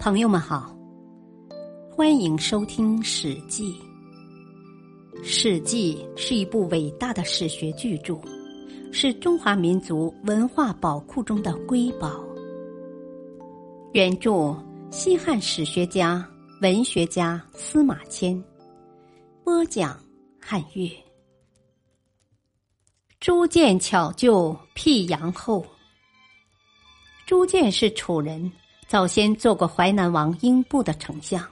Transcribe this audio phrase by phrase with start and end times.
[0.00, 0.74] 朋友们好，
[1.94, 3.78] 欢迎收听《史记》。
[5.22, 8.18] 《史记》是一部伟大的史学巨著，
[8.90, 12.24] 是中华民族文化宝库中的瑰宝。
[13.92, 14.56] 原著：
[14.90, 16.26] 西汉史学家、
[16.62, 18.42] 文学家司马迁。
[19.44, 20.02] 播讲：
[20.40, 20.90] 汉乐。
[23.20, 25.62] 朱见巧救辟阳后。
[27.26, 28.50] 朱见是楚人。
[28.90, 31.46] 早先做过淮南王英布的丞相，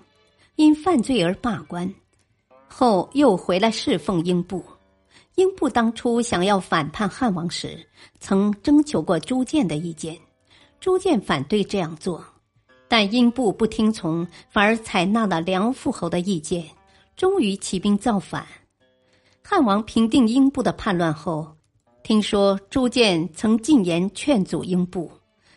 [0.57, 1.89] 因犯罪而罢官，
[2.67, 4.61] 后又回来侍奉英布。
[5.37, 7.79] 英布当初想要反叛汉王时，
[8.19, 10.19] 曾征求过朱建的意见，
[10.81, 12.25] 朱建反对这样做，
[12.89, 16.65] 但英布不听从，反而采纳了梁父侯的意见，
[17.15, 18.45] 终于起兵造反。
[19.45, 21.47] 汉王平定英布的叛乱后，
[22.03, 25.09] 听说朱建曾进言劝阻英布，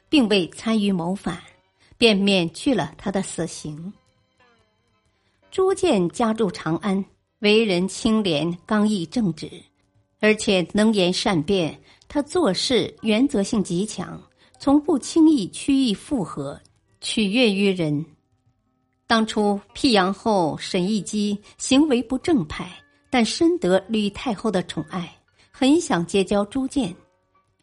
[0.09, 1.39] 并未参与谋反。
[2.01, 3.93] 便免去了他的死刑。
[5.52, 7.05] 朱建家住长安，
[7.41, 9.47] 为人清廉、刚毅、正直，
[10.19, 11.80] 而且能言善辩。
[12.08, 14.19] 他做事原则性极强，
[14.58, 16.59] 从不轻易曲意附和，
[17.02, 18.03] 取悦于人。
[19.05, 22.67] 当初辟阳后沈亦基行为不正派，
[23.11, 25.08] 但深得吕太后的宠爱，
[25.52, 26.95] 很想结交朱建，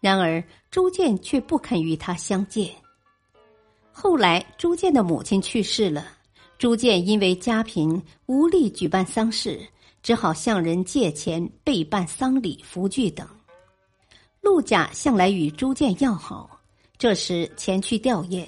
[0.01, 2.73] 然而朱建却不肯与他相见。
[4.01, 6.07] 后来，朱建的母亲去世了，
[6.57, 9.61] 朱建因为家贫无力举办丧事，
[10.05, 13.27] 只好向人借钱备办丧礼、服具等。
[14.41, 16.61] 陆贾向来与朱建要好，
[16.97, 18.47] 这时前去吊唁，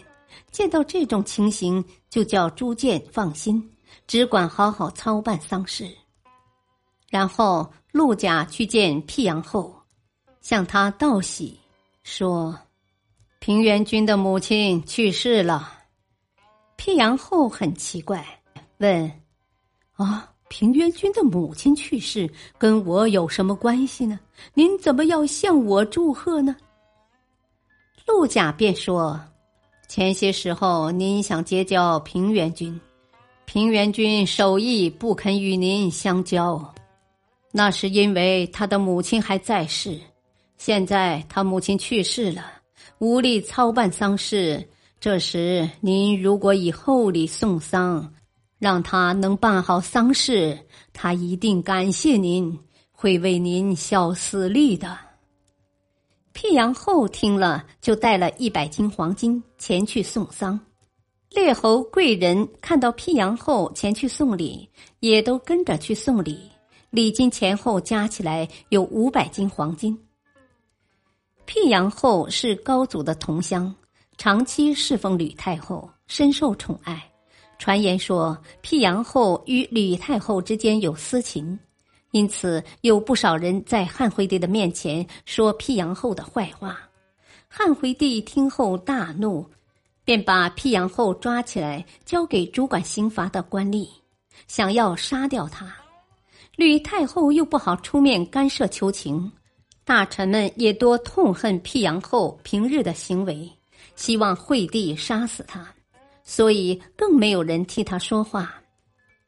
[0.53, 3.61] 见到这种情形，就叫朱建放心，
[4.06, 5.91] 只管好好操办丧事。
[7.09, 9.75] 然后陆贾去见辟阳后，
[10.41, 11.59] 向他道喜，
[12.05, 12.56] 说。
[13.41, 15.72] 平原君的母亲去世了，
[16.77, 18.22] 辟阳后很奇怪，
[18.77, 19.10] 问
[19.97, 24.20] ：“啊，平原君的母亲去世，跟我有什么关系呢？
[24.53, 26.54] 您怎么要向我祝贺呢？”
[28.06, 29.19] 陆贾便说
[29.88, 32.78] ：“前些时候，您想结交平原君，
[33.47, 36.62] 平原君守义不肯与您相交，
[37.53, 39.98] 那是因为他的母亲还在世。
[40.59, 42.53] 现在他母亲去世了。”
[42.98, 44.68] 无力操办丧事，
[44.98, 48.12] 这时您如果以厚礼送丧，
[48.58, 50.58] 让他能办好丧事，
[50.92, 52.58] 他一定感谢您，
[52.92, 54.96] 会为您效死力的。
[56.32, 60.58] 辟阳后听了，就带了一百斤黄金前去送丧。
[61.30, 64.68] 列侯贵人看到辟阳后前去送礼，
[65.00, 66.50] 也都跟着去送礼，
[66.91, 69.97] 礼金前后加起来有五百斤黄金。
[71.53, 73.75] 辟阳后是高祖的同乡，
[74.16, 77.05] 长期侍奉吕太后，深受宠爱。
[77.59, 81.59] 传言说，辟阳后与吕太后之间有私情，
[82.12, 86.78] 因此有不少人在汉惠帝的面前说辟阳后的坏话。
[87.49, 89.44] 汉惠帝听后大怒，
[90.05, 93.89] 便把辟阳后抓起来，交给主管刑罚的官吏，
[94.47, 95.66] 想要杀掉他。
[96.55, 99.33] 吕太后又不好出面干涉求情。
[99.91, 103.51] 大臣们也多痛恨辟阳后平日的行为，
[103.97, 105.67] 希望惠帝杀死他，
[106.23, 108.55] 所以更没有人替他说话。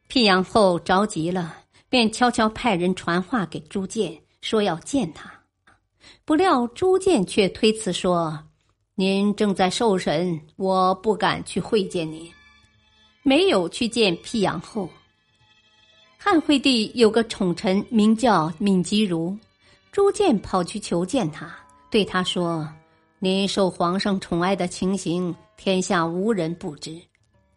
[0.07, 1.57] 辟阳后着急了，
[1.89, 5.33] 便悄悄派人传话给朱建，说要见他。
[6.25, 8.39] 不料朱建却推辞说
[8.95, 12.31] ：“您正在受审，我不敢去会见您。”
[13.25, 14.89] 没有去见辟阳后。
[16.17, 19.37] 汉惠帝有个宠臣，名叫闵吉如。
[19.93, 21.55] 朱建跑去求见他，
[21.91, 22.67] 对他说
[23.21, 26.99] ：“您受皇上宠爱的情形，天下无人不知。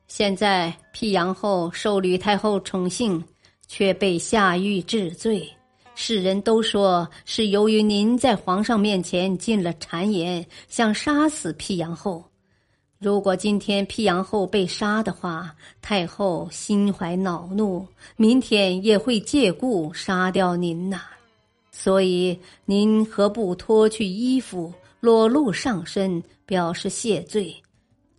[0.10, 3.24] 现在辟阳后受吕太后宠幸，
[3.70, 5.50] 却被下狱治罪，
[5.96, 12.22] 世人都说是由于您在皇上面前进了谗言，想杀死辟阳后。
[13.00, 17.88] 如果今天辟阳后被杀的话，太后心怀恼怒，
[18.18, 21.02] 明天也会借故杀掉您呐。”
[21.78, 27.54] 所以，您何不脱去衣服，裸露上身，表示谢罪，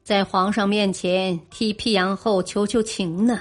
[0.04, 3.40] 在皇上面前替辟阳后求求情呢？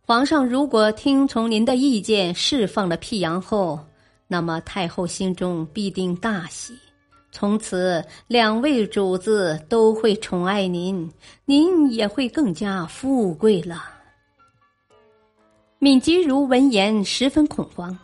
[0.00, 3.78] 皇上如果听从您的意见，释放了辟阳后，
[4.26, 6.72] 那么太后心中必定大喜，
[7.30, 11.12] 从此两位主子都会宠爱您，
[11.44, 13.84] 您也会更加富贵了。
[15.80, 17.96] 闵吉如闻言十分恐慌。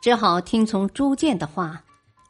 [0.00, 1.82] 只好听从朱建的话，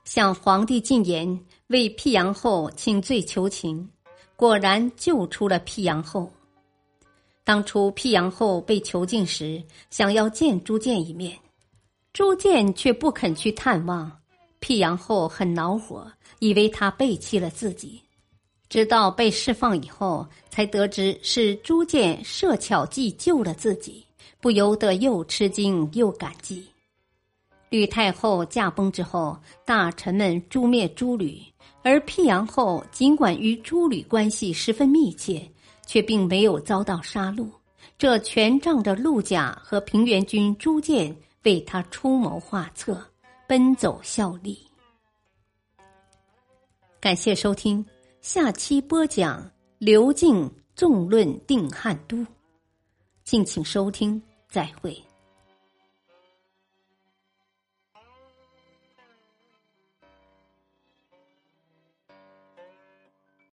[0.04, 3.88] 向皇帝进言，为辟阳后请罪求情。
[4.36, 6.30] 果然救出了辟阳后。
[7.42, 11.36] 当初辟阳后被囚禁时，想要见朱建一面，
[12.12, 14.10] 朱建却不肯去探望。
[14.60, 18.00] 辟阳后很恼火，以为他背弃了自己。
[18.68, 24.04] 直到被释放以后，才得知是朱建设巧计救了自己，
[24.40, 26.66] 不由得又吃惊又感激。
[27.70, 31.40] 吕太后驾崩之后，大臣们诛灭朱吕，
[31.82, 35.46] 而辟阳后尽管与朱吕关系十分密切，
[35.86, 37.48] 却并没有遭到杀戮。
[37.98, 43.04] 这全仗着陆贾和平原君朱建为他出谋划策，
[43.46, 44.58] 奔走效力。
[47.00, 47.84] 感谢收听。
[48.20, 49.48] 下期播讲
[49.78, 52.26] 刘敬纵论定汉都，
[53.24, 55.07] 敬请收听，再会。